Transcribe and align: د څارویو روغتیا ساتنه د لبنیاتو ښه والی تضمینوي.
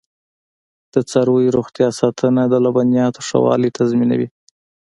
د 0.93 0.95
څارویو 1.09 1.53
روغتیا 1.57 1.87
ساتنه 1.99 2.41
د 2.47 2.53
لبنیاتو 2.65 3.19
ښه 3.27 3.37
والی 3.45 3.69
تضمینوي. 3.77 4.27